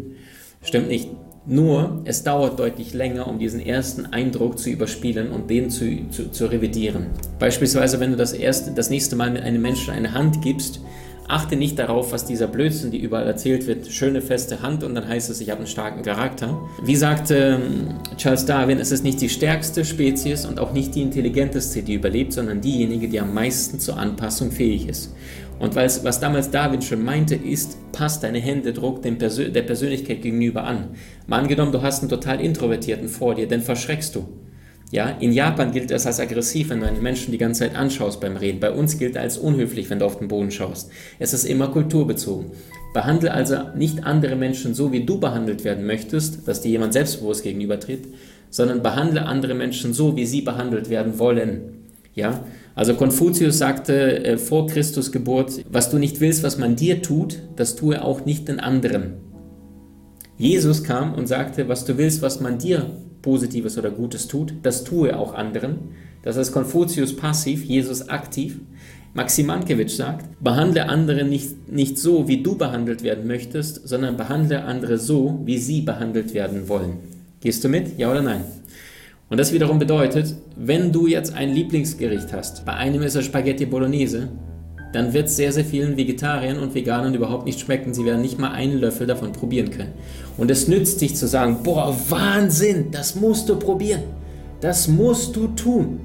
Stimmt 0.62 0.88
nicht. 0.88 1.08
Nur, 1.46 2.02
es 2.04 2.22
dauert 2.22 2.60
deutlich 2.60 2.92
länger, 2.92 3.26
um 3.26 3.38
diesen 3.38 3.60
ersten 3.60 4.06
Eindruck 4.06 4.58
zu 4.58 4.70
überspielen 4.70 5.32
und 5.32 5.50
den 5.50 5.70
zu, 5.70 6.08
zu, 6.10 6.30
zu 6.30 6.46
revidieren. 6.46 7.06
Beispielsweise, 7.38 7.98
wenn 7.98 8.10
du 8.10 8.16
das, 8.16 8.32
erste, 8.32 8.72
das 8.72 8.90
nächste 8.90 9.16
Mal 9.16 9.30
mit 9.30 9.42
einem 9.42 9.62
Menschen 9.62 9.94
eine 9.94 10.12
Hand 10.12 10.42
gibst, 10.42 10.80
achte 11.30 11.56
nicht 11.56 11.78
darauf, 11.78 12.12
was 12.12 12.24
dieser 12.24 12.46
Blödsinn, 12.46 12.90
die 12.90 12.98
überall 12.98 13.26
erzählt 13.26 13.66
wird, 13.66 13.86
schöne 13.86 14.20
feste 14.20 14.62
Hand 14.62 14.84
und 14.84 14.94
dann 14.94 15.06
heißt 15.06 15.30
es, 15.30 15.40
ich 15.40 15.50
habe 15.50 15.58
einen 15.58 15.66
starken 15.66 16.02
Charakter. 16.02 16.60
Wie 16.82 16.96
sagte 16.96 17.60
ähm, 17.62 17.94
Charles 18.16 18.46
Darwin, 18.46 18.78
es 18.78 18.92
ist 18.92 19.04
nicht 19.04 19.20
die 19.20 19.28
stärkste 19.28 19.84
Spezies 19.84 20.44
und 20.44 20.58
auch 20.58 20.72
nicht 20.72 20.94
die 20.94 21.02
intelligenteste, 21.02 21.82
die 21.82 21.94
überlebt, 21.94 22.32
sondern 22.32 22.60
diejenige, 22.60 23.08
die 23.08 23.20
am 23.20 23.32
meisten 23.32 23.80
zur 23.80 23.96
Anpassung 23.96 24.50
fähig 24.50 24.88
ist. 24.88 25.14
Und 25.60 25.76
was 25.76 26.20
damals 26.20 26.50
Darwin 26.50 26.80
schon 26.80 27.04
meinte, 27.04 27.34
ist, 27.34 27.76
passt 27.92 28.22
deine 28.22 28.38
Händedruck 28.38 29.02
dem 29.02 29.18
Persö 29.18 29.50
der 29.50 29.60
Persönlichkeit 29.60 30.22
gegenüber 30.22 30.64
an. 30.64 30.88
Mal 31.26 31.40
angenommen, 31.40 31.70
du 31.70 31.82
hast 31.82 32.00
einen 32.00 32.08
total 32.08 32.40
Introvertierten 32.40 33.08
vor 33.08 33.34
dir, 33.34 33.46
dann 33.46 33.60
verschreckst 33.60 34.14
du. 34.14 34.26
Ja, 34.92 35.08
in 35.20 35.32
Japan 35.32 35.70
gilt 35.70 35.92
es 35.92 36.04
als 36.06 36.18
aggressiv, 36.18 36.70
wenn 36.70 36.80
du 36.80 36.86
einen 36.86 37.02
Menschen 37.02 37.30
die 37.30 37.38
ganze 37.38 37.60
Zeit 37.60 37.76
anschaust 37.76 38.20
beim 38.20 38.36
Reden. 38.36 38.58
Bei 38.58 38.72
uns 38.72 38.98
gilt 38.98 39.16
als 39.16 39.38
unhöflich, 39.38 39.88
wenn 39.88 40.00
du 40.00 40.04
auf 40.04 40.18
den 40.18 40.26
Boden 40.26 40.50
schaust. 40.50 40.90
Es 41.20 41.32
ist 41.32 41.44
immer 41.44 41.68
kulturbezogen. 41.68 42.50
Behandle 42.92 43.32
also 43.32 43.56
nicht 43.76 44.04
andere 44.04 44.34
Menschen 44.34 44.74
so, 44.74 44.90
wie 44.90 45.04
du 45.04 45.20
behandelt 45.20 45.62
werden 45.62 45.86
möchtest, 45.86 46.48
dass 46.48 46.60
dir 46.60 46.70
jemand 46.70 46.92
selbstbewusst 46.92 47.44
gegenübertritt, 47.44 48.08
sondern 48.50 48.82
behandle 48.82 49.26
andere 49.26 49.54
Menschen 49.54 49.92
so, 49.94 50.16
wie 50.16 50.26
sie 50.26 50.40
behandelt 50.40 50.90
werden 50.90 51.20
wollen. 51.20 51.86
Ja, 52.14 52.44
also 52.74 52.94
Konfuzius 52.94 53.58
sagte 53.58 54.24
äh, 54.24 54.38
vor 54.38 54.66
Christus 54.66 55.12
Geburt, 55.12 55.64
was 55.70 55.90
du 55.90 55.98
nicht 55.98 56.20
willst, 56.20 56.42
was 56.42 56.58
man 56.58 56.74
dir 56.74 57.00
tut, 57.00 57.38
das 57.54 57.76
tue 57.76 58.02
auch 58.02 58.24
nicht 58.24 58.48
den 58.48 58.58
anderen. 58.58 59.18
Jesus 60.36 60.82
kam 60.82 61.14
und 61.14 61.28
sagte, 61.28 61.68
was 61.68 61.84
du 61.84 61.96
willst, 61.96 62.22
was 62.22 62.40
man 62.40 62.58
dir 62.58 62.90
Positives 63.22 63.78
oder 63.78 63.90
Gutes 63.90 64.28
tut, 64.28 64.54
das 64.62 64.84
tue 64.84 65.16
auch 65.16 65.34
anderen. 65.34 65.78
Das 66.22 66.36
heißt 66.36 66.52
Konfuzius 66.52 67.16
passiv, 67.16 67.64
Jesus 67.64 68.08
aktiv. 68.08 68.58
Maxim 69.12 69.46
Mankiewicz 69.46 69.96
sagt, 69.96 70.26
behandle 70.40 70.88
andere 70.88 71.24
nicht, 71.24 71.70
nicht 71.70 71.98
so, 71.98 72.28
wie 72.28 72.42
du 72.42 72.56
behandelt 72.56 73.02
werden 73.02 73.26
möchtest, 73.26 73.88
sondern 73.88 74.16
behandle 74.16 74.64
andere 74.64 74.98
so, 74.98 75.40
wie 75.44 75.58
sie 75.58 75.80
behandelt 75.80 76.32
werden 76.32 76.68
wollen. 76.68 76.98
Gehst 77.40 77.64
du 77.64 77.68
mit? 77.68 77.98
Ja 77.98 78.10
oder 78.10 78.22
nein? 78.22 78.44
Und 79.28 79.38
das 79.38 79.52
wiederum 79.52 79.78
bedeutet, 79.78 80.34
wenn 80.56 80.92
du 80.92 81.06
jetzt 81.06 81.34
ein 81.34 81.50
Lieblingsgericht 81.50 82.32
hast, 82.32 82.64
bei 82.64 82.74
einem 82.74 83.02
ist 83.02 83.16
es 83.16 83.24
Spaghetti 83.24 83.66
Bolognese, 83.66 84.28
dann 84.92 85.12
wird 85.12 85.26
es 85.26 85.36
sehr, 85.36 85.52
sehr 85.52 85.64
vielen 85.64 85.96
Vegetariern 85.96 86.58
und 86.58 86.74
Veganern 86.74 87.14
überhaupt 87.14 87.46
nicht 87.46 87.60
schmecken. 87.60 87.94
Sie 87.94 88.04
werden 88.04 88.22
nicht 88.22 88.38
mal 88.38 88.50
einen 88.50 88.78
Löffel 88.78 89.06
davon 89.06 89.32
probieren 89.32 89.70
können. 89.70 89.92
Und 90.36 90.50
es 90.50 90.66
nützt 90.66 91.00
dich 91.00 91.14
zu 91.16 91.28
sagen, 91.28 91.62
boah, 91.62 91.96
Wahnsinn, 92.08 92.90
das 92.90 93.14
musst 93.14 93.48
du 93.48 93.56
probieren. 93.56 94.02
Das 94.60 94.88
musst 94.88 95.36
du 95.36 95.48
tun. 95.48 96.00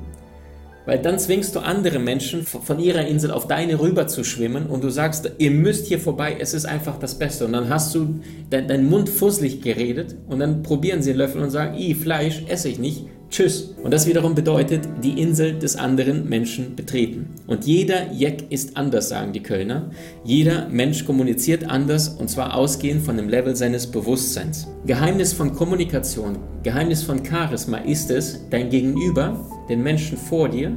Weil 0.85 0.99
dann 0.99 1.17
zwingst 1.17 1.55
du 1.55 1.61
andere 1.61 1.97
Menschen 1.97 2.45
von 2.45 2.79
ihrer 2.79 3.07
Insel 3.07 3.31
auf 3.31 3.47
deine 3.47 3.79
rüber 3.79 4.07
zu 4.07 4.23
schwimmen 4.23 4.67
und 4.67 4.83
du 4.83 4.89
sagst, 4.89 5.31
ihr 5.39 5.49
müsst 5.49 5.87
hier 5.87 5.99
vorbei, 5.99 6.37
es 6.39 6.53
ist 6.53 6.65
einfach 6.65 6.99
das 6.99 7.15
Beste. 7.17 7.45
Und 7.47 7.53
dann 7.53 7.69
hast 7.69 7.95
du 7.95 8.19
deinen 8.51 8.67
dein 8.67 8.85
Mund 8.85 9.09
fusselig 9.09 9.61
geredet 9.61 10.15
und 10.27 10.39
dann 10.39 10.61
probieren 10.61 11.01
sie 11.01 11.09
einen 11.09 11.19
Löffel 11.19 11.41
und 11.41 11.49
sagen, 11.49 11.75
i, 11.75 11.95
Fleisch 11.95 12.43
esse 12.47 12.69
ich 12.69 12.77
nicht, 12.77 13.07
Tschüss. 13.35 13.75
Und 13.83 13.93
das 13.93 14.07
wiederum 14.07 14.33
bedeutet, 14.33 14.87
die 15.03 15.21
Insel 15.21 15.59
des 15.59 15.75
anderen 15.75 16.29
Menschen 16.29 16.73
betreten. 16.77 17.33
Und 17.47 17.65
jeder 17.65 18.13
Jeck 18.13 18.49
ist 18.49 18.77
anders, 18.77 19.09
sagen 19.09 19.33
die 19.33 19.43
Kölner. 19.43 19.91
Jeder 20.23 20.69
Mensch 20.69 21.03
kommuniziert 21.03 21.69
anders 21.69 22.07
und 22.07 22.29
zwar 22.29 22.55
ausgehend 22.55 23.01
von 23.01 23.17
dem 23.17 23.27
Level 23.27 23.53
seines 23.53 23.87
Bewusstseins. 23.87 24.69
Geheimnis 24.85 25.33
von 25.33 25.53
Kommunikation, 25.53 26.37
Geheimnis 26.63 27.03
von 27.03 27.25
Charisma 27.25 27.79
ist 27.79 28.09
es, 28.09 28.39
dein 28.51 28.69
Gegenüber, 28.69 29.45
den 29.67 29.83
Menschen 29.83 30.17
vor 30.17 30.47
dir, 30.47 30.71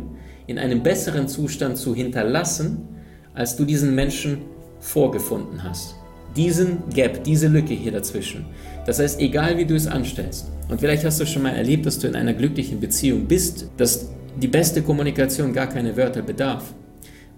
in 0.48 0.58
einem 0.58 0.82
besseren 0.82 1.28
Zustand 1.28 1.76
zu 1.76 1.94
hinterlassen, 1.94 2.88
als 3.34 3.54
du 3.54 3.66
diesen 3.66 3.94
Menschen 3.94 4.38
vorgefunden 4.80 5.62
hast. 5.62 5.97
Diesen 6.36 6.88
Gap, 6.94 7.24
diese 7.24 7.48
Lücke 7.48 7.74
hier 7.74 7.92
dazwischen. 7.92 8.46
Das 8.86 8.98
heißt, 8.98 9.20
egal 9.20 9.58
wie 9.58 9.64
du 9.64 9.74
es 9.74 9.86
anstellst, 9.86 10.50
und 10.68 10.80
vielleicht 10.80 11.04
hast 11.04 11.20
du 11.20 11.26
schon 11.26 11.42
mal 11.42 11.54
erlebt, 11.54 11.86
dass 11.86 11.98
du 11.98 12.06
in 12.06 12.14
einer 12.14 12.34
glücklichen 12.34 12.80
Beziehung 12.80 13.26
bist, 13.26 13.68
dass 13.76 14.10
die 14.40 14.48
beste 14.48 14.82
Kommunikation 14.82 15.52
gar 15.52 15.66
keine 15.66 15.96
Wörter 15.96 16.22
bedarf. 16.22 16.74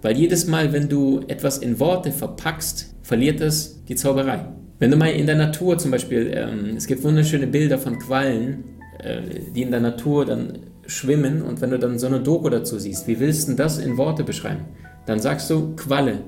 Weil 0.01 0.17
jedes 0.17 0.47
Mal, 0.47 0.73
wenn 0.73 0.89
du 0.89 1.21
etwas 1.27 1.59
in 1.59 1.79
Worte 1.79 2.11
verpackst, 2.11 2.93
verliert 3.01 3.41
es 3.41 3.83
die 3.85 3.95
Zauberei. 3.95 4.45
Wenn 4.79 4.91
du 4.91 4.97
mal 4.97 5.11
in 5.11 5.27
der 5.27 5.35
Natur 5.35 5.77
zum 5.77 5.91
Beispiel, 5.91 6.31
ähm, 6.33 6.75
es 6.75 6.87
gibt 6.87 7.03
wunderschöne 7.03 7.47
Bilder 7.47 7.77
von 7.77 7.99
Quallen, 7.99 8.63
äh, 8.99 9.21
die 9.55 9.61
in 9.61 9.71
der 9.71 9.79
Natur 9.79 10.25
dann 10.25 10.59
schwimmen 10.87 11.41
und 11.41 11.61
wenn 11.61 11.69
du 11.69 11.79
dann 11.79 11.99
so 11.99 12.07
eine 12.07 12.19
Doku 12.19 12.49
dazu 12.49 12.79
siehst, 12.79 13.07
wie 13.07 13.19
willst 13.19 13.47
du 13.47 13.53
das 13.53 13.77
in 13.77 13.97
Worte 13.97 14.23
beschreiben? 14.23 14.65
Dann 15.05 15.19
sagst 15.19 15.49
du 15.49 15.75
Qualle. 15.75 16.19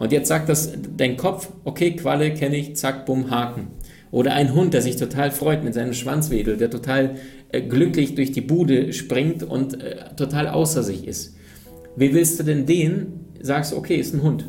Und 0.00 0.12
jetzt 0.12 0.28
sagt 0.28 0.48
das 0.48 0.72
dein 0.96 1.18
Kopf, 1.18 1.50
okay, 1.64 1.94
Qualle 1.94 2.32
kenne 2.32 2.56
ich, 2.56 2.74
zack, 2.74 3.04
bumm, 3.04 3.30
Haken. 3.30 3.66
Oder 4.10 4.32
ein 4.32 4.54
Hund, 4.54 4.72
der 4.72 4.80
sich 4.80 4.96
total 4.96 5.30
freut 5.30 5.62
mit 5.62 5.74
seinem 5.74 5.92
Schwanzwedel, 5.92 6.56
der 6.56 6.70
total 6.70 7.16
äh, 7.52 7.60
glücklich 7.60 8.14
durch 8.14 8.32
die 8.32 8.40
Bude 8.40 8.94
springt 8.94 9.42
und 9.42 9.82
äh, 9.82 10.14
total 10.16 10.48
außer 10.48 10.82
sich 10.82 11.06
ist. 11.06 11.36
Wie 11.96 12.14
willst 12.14 12.40
du 12.40 12.44
denn 12.44 12.64
den? 12.64 13.26
Sagst, 13.42 13.74
okay, 13.74 13.96
ist 13.96 14.14
ein 14.14 14.22
Hund. 14.22 14.46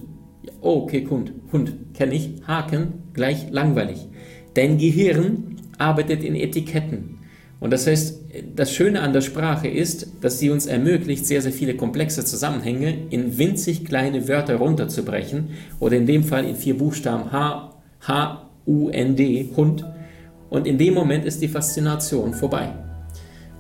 Oh, 0.61 0.83
okay, 0.83 1.05
Hund. 1.09 1.33
Hund, 1.51 1.73
kenne 1.95 2.15
ich. 2.15 2.29
Haken, 2.47 2.93
gleich 3.11 3.51
langweilig. 3.51 4.07
Dein 4.53 4.77
Gehirn 4.77 5.57
arbeitet 5.77 6.23
in 6.23 6.35
Etiketten. 6.35 7.19
Und 7.59 7.73
das 7.73 7.87
heißt, 7.87 8.20
das 8.55 8.73
Schöne 8.73 9.01
an 9.01 9.13
der 9.13 9.21
Sprache 9.21 9.67
ist, 9.67 10.07
dass 10.21 10.39
sie 10.39 10.49
uns 10.49 10.65
ermöglicht, 10.65 11.25
sehr, 11.25 11.41
sehr 11.41 11.51
viele 11.51 11.75
komplexe 11.75 12.23
Zusammenhänge 12.23 13.07
in 13.09 13.37
winzig 13.37 13.85
kleine 13.85 14.27
Wörter 14.27 14.55
runterzubrechen 14.55 15.49
oder 15.79 15.97
in 15.97 16.05
dem 16.05 16.23
Fall 16.23 16.45
in 16.45 16.55
vier 16.55 16.77
Buchstaben 16.77 17.31
H, 17.31 17.75
H, 18.01 18.49
U-N-D, 18.65 19.49
Hund. 19.55 19.85
Und 20.49 20.67
in 20.67 20.77
dem 20.77 20.93
Moment 20.93 21.25
ist 21.25 21.41
die 21.41 21.47
Faszination 21.47 22.33
vorbei. 22.33 22.73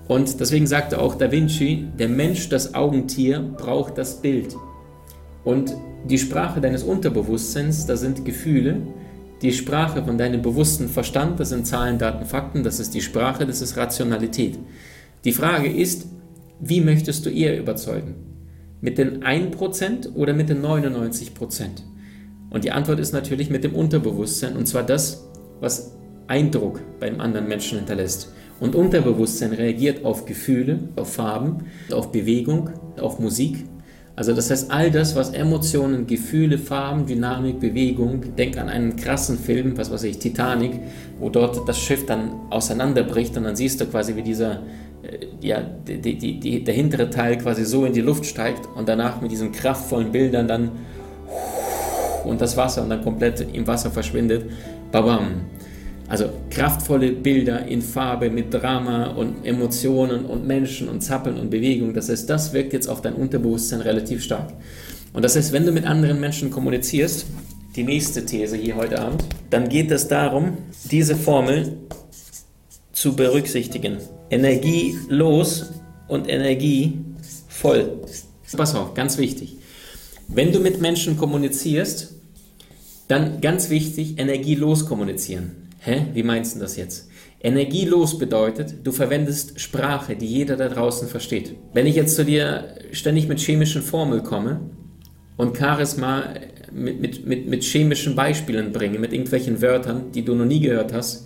Und 0.07 0.39
deswegen 0.39 0.67
sagte 0.67 0.99
auch 0.99 1.15
Da 1.15 1.31
Vinci, 1.31 1.87
der 1.97 2.09
Mensch, 2.09 2.49
das 2.49 2.73
Augentier, 2.73 3.39
braucht 3.39 3.97
das 3.97 4.21
Bild. 4.21 4.55
Und 5.43 5.75
die 6.05 6.17
Sprache 6.17 6.61
deines 6.61 6.83
Unterbewusstseins, 6.83 7.85
das 7.85 8.01
sind 8.01 8.25
Gefühle. 8.25 8.81
Die 9.41 9.53
Sprache 9.53 10.03
von 10.03 10.19
deinem 10.19 10.43
bewussten 10.43 10.87
Verstand, 10.87 11.39
das 11.39 11.49
sind 11.49 11.65
Zahlen, 11.65 11.97
Daten, 11.97 12.25
Fakten. 12.25 12.63
Das 12.63 12.79
ist 12.79 12.93
die 12.93 13.01
Sprache, 13.01 13.47
das 13.47 13.61
ist 13.61 13.75
Rationalität. 13.75 14.59
Die 15.25 15.31
Frage 15.31 15.71
ist, 15.71 16.05
wie 16.59 16.81
möchtest 16.81 17.25
du 17.25 17.31
eher 17.31 17.57
überzeugen? 17.57 18.15
Mit 18.81 18.99
den 18.99 19.23
1% 19.23 20.13
oder 20.13 20.33
mit 20.33 20.49
den 20.49 20.61
99%? 20.61 21.31
Und 22.51 22.63
die 22.63 22.71
Antwort 22.71 22.99
ist 22.99 23.13
natürlich 23.13 23.49
mit 23.49 23.63
dem 23.63 23.73
Unterbewusstsein, 23.73 24.55
und 24.55 24.67
zwar 24.67 24.83
das, 24.83 25.27
was 25.59 25.95
Eindruck 26.27 26.81
beim 26.99 27.19
anderen 27.19 27.47
Menschen 27.47 27.79
hinterlässt. 27.79 28.31
Und 28.59 28.75
Unterbewusstsein 28.75 29.53
reagiert 29.53 30.05
auf 30.05 30.25
Gefühle, 30.25 30.79
auf 30.95 31.13
Farben, 31.13 31.65
auf 31.91 32.11
Bewegung, 32.11 32.69
auf 32.99 33.19
Musik. 33.19 33.65
Also 34.21 34.33
das 34.33 34.51
heißt, 34.51 34.69
all 34.69 34.91
das, 34.91 35.15
was 35.15 35.31
Emotionen, 35.31 36.05
Gefühle, 36.05 36.59
Farben, 36.59 37.07
Dynamik, 37.07 37.59
Bewegung, 37.59 38.35
denk 38.35 38.55
an 38.59 38.69
einen 38.69 38.95
krassen 38.95 39.35
Film, 39.35 39.75
was 39.79 39.89
weiß 39.89 40.03
ich, 40.03 40.19
Titanic, 40.19 40.73
wo 41.19 41.31
dort 41.31 41.67
das 41.67 41.79
Schiff 41.79 42.05
dann 42.05 42.33
auseinanderbricht 42.51 43.35
und 43.35 43.45
dann 43.45 43.55
siehst 43.55 43.81
du 43.81 43.87
quasi, 43.87 44.15
wie 44.15 44.21
dieser, 44.21 44.57
äh, 45.01 45.25
ja, 45.41 45.61
die, 45.61 45.99
die, 45.99 46.39
die, 46.39 46.63
der 46.63 46.73
hintere 46.75 47.09
Teil 47.09 47.39
quasi 47.39 47.65
so 47.65 47.83
in 47.83 47.93
die 47.93 48.01
Luft 48.01 48.27
steigt 48.27 48.69
und 48.75 48.87
danach 48.87 49.21
mit 49.21 49.31
diesen 49.31 49.51
kraftvollen 49.51 50.11
Bildern 50.11 50.47
dann 50.47 50.69
und 52.23 52.41
das 52.41 52.55
Wasser 52.55 52.83
und 52.83 52.91
dann 52.91 53.01
komplett 53.01 53.43
im 53.51 53.65
Wasser 53.65 53.89
verschwindet. 53.89 54.51
Babam. 54.91 55.45
Also 56.11 56.29
kraftvolle 56.49 57.13
Bilder 57.13 57.65
in 57.67 57.81
Farbe 57.81 58.29
mit 58.29 58.53
Drama 58.53 59.11
und 59.11 59.45
Emotionen 59.45 60.25
und 60.25 60.45
Menschen 60.45 60.89
und 60.89 60.99
Zappeln 60.99 61.39
und 61.39 61.49
Bewegung. 61.49 61.93
Das 61.93 62.09
heißt, 62.09 62.29
das 62.29 62.51
wirkt 62.51 62.73
jetzt 62.73 62.89
auf 62.89 63.01
dein 63.01 63.13
Unterbewusstsein 63.13 63.79
relativ 63.79 64.21
stark. 64.21 64.51
Und 65.13 65.23
das 65.23 65.37
heißt, 65.37 65.53
wenn 65.53 65.65
du 65.65 65.71
mit 65.71 65.85
anderen 65.85 66.19
Menschen 66.19 66.51
kommunizierst, 66.51 67.27
die 67.77 67.83
nächste 67.83 68.25
These 68.25 68.57
hier 68.57 68.75
heute 68.75 68.99
Abend, 68.99 69.23
dann 69.51 69.69
geht 69.69 69.89
es 69.89 70.09
darum, 70.09 70.57
diese 70.91 71.15
Formel 71.15 71.77
zu 72.91 73.15
berücksichtigen. 73.15 73.99
Energie 74.29 74.97
los 75.07 75.71
und 76.09 76.29
Energie 76.29 76.99
voll. 77.47 78.01
Pass 78.51 78.75
auf, 78.75 78.95
ganz 78.95 79.17
wichtig. 79.17 79.55
Wenn 80.27 80.51
du 80.51 80.59
mit 80.59 80.81
Menschen 80.81 81.15
kommunizierst, 81.15 82.15
dann 83.07 83.39
ganz 83.39 83.69
wichtig, 83.69 84.19
energielos 84.19 84.85
kommunizieren. 84.85 85.60
Hä? 85.83 86.05
Wie 86.13 86.21
meinst 86.21 86.55
du 86.55 86.59
das 86.59 86.77
jetzt? 86.77 87.09
Energielos 87.39 88.19
bedeutet, 88.19 88.75
du 88.83 88.91
verwendest 88.91 89.59
Sprache, 89.59 90.15
die 90.15 90.27
jeder 90.27 90.55
da 90.55 90.69
draußen 90.69 91.07
versteht. 91.07 91.55
Wenn 91.73 91.87
ich 91.87 91.95
jetzt 91.95 92.15
zu 92.15 92.23
dir 92.23 92.75
ständig 92.91 93.27
mit 93.27 93.39
chemischen 93.39 93.81
Formeln 93.81 94.21
komme 94.21 94.59
und 95.37 95.57
Charisma 95.57 96.35
mit, 96.71 97.01
mit, 97.01 97.25
mit, 97.25 97.47
mit 97.47 97.63
chemischen 97.63 98.15
Beispielen 98.15 98.71
bringe, 98.71 98.99
mit 98.99 99.11
irgendwelchen 99.11 99.59
Wörtern, 99.63 100.11
die 100.11 100.23
du 100.23 100.35
noch 100.35 100.45
nie 100.45 100.59
gehört 100.59 100.93
hast, 100.93 101.25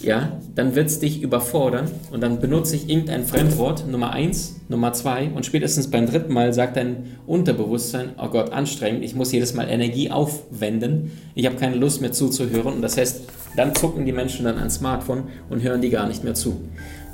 ja, 0.00 0.40
dann 0.54 0.74
wird 0.74 0.86
es 0.86 0.98
dich 0.98 1.20
überfordern 1.20 1.90
und 2.10 2.22
dann 2.22 2.40
benutze 2.40 2.76
ich 2.76 2.88
irgendein 2.88 3.24
Fremdwort, 3.24 3.86
Nummer 3.86 4.12
eins, 4.12 4.62
Nummer 4.70 4.94
zwei 4.94 5.28
und 5.28 5.44
spätestens 5.44 5.90
beim 5.90 6.06
dritten 6.06 6.32
Mal 6.32 6.54
sagt 6.54 6.78
dein 6.78 7.18
Unterbewusstsein, 7.26 8.14
oh 8.16 8.28
Gott, 8.28 8.50
anstrengend, 8.50 9.04
ich 9.04 9.14
muss 9.14 9.30
jedes 9.30 9.52
Mal 9.52 9.68
Energie 9.68 10.10
aufwenden, 10.10 11.10
ich 11.34 11.44
habe 11.44 11.56
keine 11.56 11.76
Lust 11.76 12.00
mehr 12.00 12.12
zuzuhören 12.12 12.72
und 12.72 12.80
das 12.80 12.96
heißt, 12.96 13.24
dann 13.56 13.74
zucken 13.74 14.06
die 14.06 14.12
Menschen 14.12 14.44
dann 14.44 14.58
ans 14.58 14.76
Smartphone 14.76 15.24
und 15.48 15.62
hören 15.62 15.80
die 15.80 15.90
gar 15.90 16.06
nicht 16.06 16.24
mehr 16.24 16.34
zu. 16.34 16.60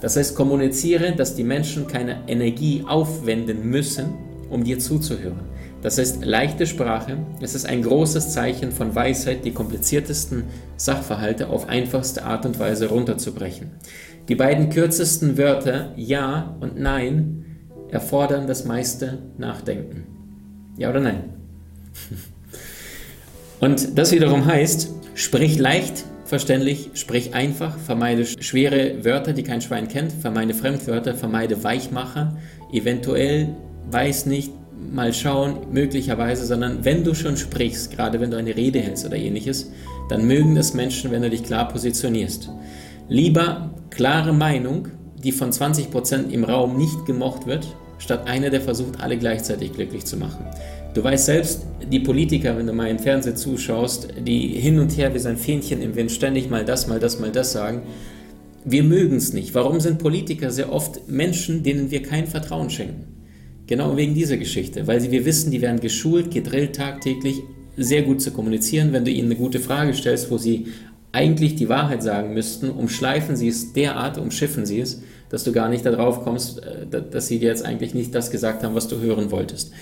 Das 0.00 0.16
heißt, 0.16 0.36
kommuniziere, 0.36 1.12
dass 1.12 1.34
die 1.34 1.44
Menschen 1.44 1.86
keine 1.86 2.18
Energie 2.26 2.84
aufwenden 2.86 3.68
müssen, 3.68 4.14
um 4.50 4.62
dir 4.62 4.78
zuzuhören. 4.78 5.40
Das 5.82 5.98
heißt, 5.98 6.24
leichte 6.24 6.66
Sprache, 6.66 7.18
es 7.40 7.54
ist 7.54 7.66
ein 7.66 7.82
großes 7.82 8.30
Zeichen 8.32 8.72
von 8.72 8.94
Weisheit, 8.94 9.44
die 9.44 9.52
kompliziertesten 9.52 10.44
Sachverhalte 10.76 11.48
auf 11.48 11.68
einfachste 11.68 12.24
Art 12.24 12.44
und 12.44 12.58
Weise 12.58 12.88
runterzubrechen. 12.88 13.70
Die 14.28 14.34
beiden 14.34 14.70
kürzesten 14.70 15.38
Wörter 15.38 15.92
Ja 15.96 16.56
und 16.60 16.78
Nein 16.78 17.44
erfordern 17.90 18.46
das 18.46 18.64
meiste 18.64 19.18
Nachdenken. 19.38 20.06
Ja 20.76 20.90
oder 20.90 21.00
nein? 21.00 21.24
Und 23.60 23.96
das 23.96 24.12
wiederum 24.12 24.44
heißt, 24.44 24.90
sprich 25.14 25.58
leicht, 25.58 26.04
verständlich, 26.26 26.90
sprich 26.94 27.34
einfach, 27.34 27.78
vermeide 27.78 28.26
schwere 28.26 29.04
Wörter, 29.04 29.32
die 29.32 29.42
kein 29.42 29.60
Schwein 29.60 29.88
kennt, 29.88 30.12
vermeide 30.12 30.54
Fremdwörter, 30.54 31.14
vermeide 31.14 31.62
Weichmacher, 31.62 32.36
eventuell, 32.72 33.54
weiß 33.90 34.26
nicht, 34.26 34.50
mal 34.92 35.12
schauen, 35.12 35.72
möglicherweise, 35.72 36.44
sondern 36.44 36.84
wenn 36.84 37.04
du 37.04 37.14
schon 37.14 37.36
sprichst, 37.36 37.90
gerade 37.96 38.20
wenn 38.20 38.30
du 38.30 38.36
eine 38.36 38.56
Rede 38.56 38.80
hältst 38.80 39.06
oder 39.06 39.16
ähnliches, 39.16 39.70
dann 40.08 40.26
mögen 40.26 40.54
das 40.54 40.74
Menschen, 40.74 41.10
wenn 41.10 41.22
du 41.22 41.30
dich 41.30 41.42
klar 41.42 41.68
positionierst. 41.68 42.50
Lieber 43.08 43.70
klare 43.90 44.32
Meinung, 44.32 44.88
die 45.22 45.32
von 45.32 45.50
20% 45.50 46.30
im 46.30 46.44
Raum 46.44 46.76
nicht 46.76 47.06
gemocht 47.06 47.46
wird, 47.46 47.66
statt 47.98 48.28
einer, 48.28 48.50
der 48.50 48.60
versucht, 48.60 49.00
alle 49.00 49.16
gleichzeitig 49.16 49.72
glücklich 49.72 50.04
zu 50.04 50.16
machen. 50.16 50.44
Du 50.96 51.04
weißt 51.04 51.26
selbst, 51.26 51.60
die 51.92 52.00
Politiker, 52.00 52.56
wenn 52.56 52.66
du 52.66 52.72
mal 52.72 52.88
im 52.88 52.98
Fernsehen 52.98 53.36
zuschaust, 53.36 54.08
die 54.18 54.48
hin 54.48 54.78
und 54.78 54.96
her 54.96 55.12
wie 55.12 55.18
sein 55.18 55.36
Fähnchen 55.36 55.82
im 55.82 55.94
Wind 55.94 56.10
ständig 56.10 56.48
mal 56.48 56.64
das, 56.64 56.86
mal 56.86 56.98
das, 56.98 57.20
mal 57.20 57.30
das 57.30 57.52
sagen, 57.52 57.82
wir 58.64 58.82
mögen 58.82 59.16
es 59.16 59.34
nicht. 59.34 59.54
Warum 59.54 59.78
sind 59.78 59.98
Politiker 59.98 60.50
sehr 60.50 60.72
oft 60.72 61.06
Menschen, 61.06 61.62
denen 61.62 61.90
wir 61.90 62.02
kein 62.02 62.26
Vertrauen 62.26 62.70
schenken? 62.70 63.08
Genau 63.66 63.98
wegen 63.98 64.14
dieser 64.14 64.38
Geschichte, 64.38 64.86
weil 64.86 65.02
sie, 65.02 65.10
wir 65.10 65.26
wissen, 65.26 65.50
die 65.50 65.60
werden 65.60 65.80
geschult, 65.80 66.30
gedrillt 66.30 66.76
tagtäglich, 66.76 67.42
sehr 67.76 68.00
gut 68.00 68.22
zu 68.22 68.30
kommunizieren. 68.30 68.94
Wenn 68.94 69.04
du 69.04 69.10
ihnen 69.10 69.26
eine 69.26 69.38
gute 69.38 69.60
Frage 69.60 69.92
stellst, 69.92 70.30
wo 70.30 70.38
sie 70.38 70.68
eigentlich 71.12 71.56
die 71.56 71.68
Wahrheit 71.68 72.02
sagen 72.02 72.32
müssten, 72.32 72.70
umschleifen 72.70 73.36
sie 73.36 73.48
es 73.48 73.74
derart, 73.74 74.16
umschiffen 74.16 74.64
sie 74.64 74.80
es, 74.80 75.02
dass 75.28 75.44
du 75.44 75.52
gar 75.52 75.68
nicht 75.68 75.84
darauf 75.84 76.24
kommst, 76.24 76.62
äh, 76.62 76.86
dass 77.10 77.26
sie 77.26 77.38
dir 77.38 77.48
jetzt 77.48 77.66
eigentlich 77.66 77.94
nicht 77.94 78.14
das 78.14 78.30
gesagt 78.30 78.62
haben, 78.62 78.74
was 78.74 78.88
du 78.88 78.98
hören 79.00 79.30
wolltest. 79.30 79.72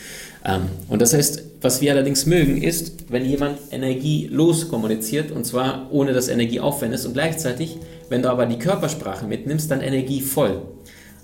Ähm, 0.45 0.63
und 0.89 1.01
das 1.01 1.15
heißt, 1.15 1.43
was 1.61 1.81
wir 1.81 1.93
allerdings 1.93 2.27
mögen, 2.27 2.63
ist, 2.63 3.11
wenn 3.11 3.25
jemand 3.25 3.59
energielos 3.71 4.69
kommuniziert 4.69 5.31
und 5.31 5.47
zwar 5.47 5.89
ohne 5.91 6.13
dass 6.13 6.29
Energie 6.29 6.61
aufwendest 6.61 7.07
und 7.07 7.15
gleichzeitig, 7.15 7.79
wenn 8.11 8.23
du 8.23 8.31
aber 8.31 8.47
die 8.47 8.59
Körpersprache 8.59 9.27
mitnimmst, 9.27 9.71
dann 9.71 9.81
energievoll. 9.81 10.63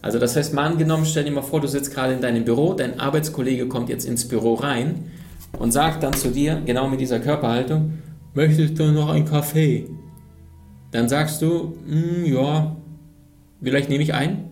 Also 0.03 0.19
das 0.19 0.35
heißt, 0.35 0.55
mal 0.55 0.65
angenommen, 0.65 1.05
stell 1.05 1.25
dir 1.25 1.31
mal 1.31 1.43
vor, 1.43 1.61
du 1.61 1.69
sitzt 1.69 1.93
gerade 1.93 2.15
in 2.15 2.23
deinem 2.23 2.45
Büro, 2.45 2.73
dein 2.73 2.99
Arbeitskollege 2.99 3.69
kommt 3.69 3.91
jetzt 3.91 4.07
ins 4.07 4.27
Büro 4.27 4.55
rein 4.55 5.11
und 5.59 5.73
sagt 5.73 6.03
dann 6.03 6.15
zu 6.15 6.31
dir, 6.31 6.63
genau 6.65 6.89
mit 6.89 7.01
dieser 7.01 7.21
Körperhaltung, 7.21 7.99
möchtest 8.33 8.79
du 8.79 8.85
noch 8.93 9.11
einen 9.11 9.27
Kaffee? 9.27 9.89
Dann 10.93 11.09
sagst 11.09 11.43
du, 11.43 11.75
hm, 11.87 12.25
ja, 12.25 12.77
vielleicht 13.63 13.91
nehme 13.91 14.03
ich 14.03 14.15
ein. 14.15 14.45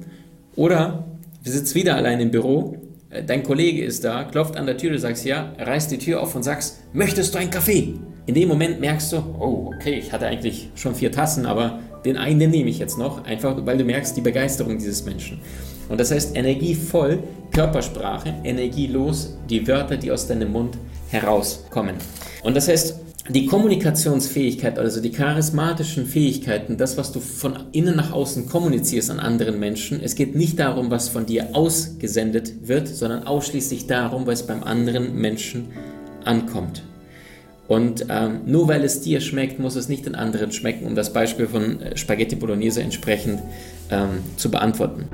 Oder 0.55 1.05
du 1.45 1.51
sitzt 1.51 1.75
wieder 1.75 1.97
allein 1.97 2.21
im 2.21 2.31
Büro, 2.31 2.77
dein 3.11 3.43
Kollege 3.43 3.85
ist 3.85 4.05
da, 4.05 4.25
klopft 4.25 4.57
an 4.57 4.67
der 4.67 4.77
Tür, 4.77 4.91
du 4.91 4.99
sagst 4.99 5.25
ja, 5.25 5.53
reißt 5.59 5.91
die 5.91 5.99
Tür 5.99 6.23
auf 6.23 6.35
und 6.35 6.43
sagst, 6.43 6.81
möchtest 6.93 7.35
du 7.35 7.39
einen 7.39 7.51
Kaffee? 7.51 7.95
In 8.27 8.35
dem 8.35 8.49
Moment 8.49 8.81
merkst 8.81 9.13
du, 9.13 9.17
oh, 9.17 9.73
okay, 9.75 9.95
ich 9.95 10.13
hatte 10.13 10.27
eigentlich 10.27 10.69
schon 10.75 10.95
vier 10.95 11.11
Tassen, 11.11 11.47
aber 11.47 11.79
den 12.05 12.17
einen, 12.17 12.39
den 12.39 12.51
nehme 12.51 12.69
ich 12.69 12.79
jetzt 12.79 12.99
noch, 12.99 13.25
einfach 13.25 13.57
weil 13.65 13.79
du 13.79 13.85
merkst 13.85 14.17
die 14.17 14.21
Begeisterung 14.21 14.77
dieses 14.77 15.05
Menschen. 15.05 15.41
Und 15.89 15.99
das 15.99 16.11
heißt, 16.11 16.37
energievoll, 16.37 17.23
Körpersprache, 17.51 18.35
energielos, 18.45 19.39
die 19.49 19.67
Wörter, 19.67 19.97
die 19.97 20.13
aus 20.13 20.27
deinem 20.27 20.53
Mund 20.53 20.77
herauskommen. 21.09 21.97
Und 22.43 22.55
das 22.55 22.69
heißt, 22.69 23.01
die 23.29 23.47
Kommunikationsfähigkeit, 23.47 24.79
also 24.79 25.01
die 25.01 25.13
charismatischen 25.13 26.07
Fähigkeiten, 26.07 26.77
das, 26.77 26.97
was 26.97 27.13
du 27.13 27.21
von 27.21 27.65
innen 27.73 27.97
nach 27.97 28.13
außen 28.13 28.49
kommunizierst 28.49 29.11
an 29.11 29.21
anderen 29.21 29.59
Menschen, 29.59 30.01
es 30.03 30.15
geht 30.15 30.35
nicht 30.35 30.59
darum, 30.59 30.91
was 30.91 31.09
von 31.09 31.27
dir 31.27 31.49
ausgesendet 31.53 32.69
wird, 32.69 32.89
sondern 32.89 33.25
ausschließlich 33.25 33.87
darum, 33.87 34.27
was 34.27 34.47
beim 34.47 34.63
anderen 34.63 35.15
Menschen 35.15 35.69
ankommt. 36.25 36.83
Und 37.67 38.07
ähm, 38.09 38.41
nur 38.47 38.67
weil 38.67 38.83
es 38.83 39.03
dir 39.03 39.21
schmeckt, 39.21 39.59
muss 39.59 39.77
es 39.77 39.91
nicht 39.91 40.07
den 40.07 40.15
anderen 40.15 40.53
schmecken, 40.53 40.87
um 40.87 40.95
das 40.95 41.13
Beispiel 41.13 41.47
von 41.47 41.83
äh, 41.83 41.97
Spaghetti 41.99 42.35
Bolognese 42.35 42.81
entsprechend 42.81 43.43
ähm, 43.91 44.21
zu 44.37 44.51
beantworten. 44.51 45.07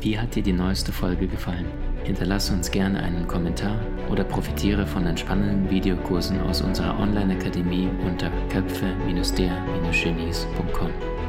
Wie 0.00 0.16
hat 0.16 0.36
dir 0.36 0.44
die 0.44 0.52
neueste 0.52 0.92
Folge 0.92 1.26
gefallen? 1.26 1.66
Hinterlasse 2.04 2.52
uns 2.52 2.70
gerne 2.70 3.02
einen 3.02 3.26
Kommentar 3.26 3.80
oder 4.10 4.24
profitiere 4.24 4.86
von 4.86 5.06
entspannenden 5.06 5.70
Videokursen 5.70 6.42
aus 6.42 6.60
unserer 6.62 6.98
Online-Akademie 6.98 7.88
unter 8.04 8.30
köpfe-der-genies.com. 8.48 11.19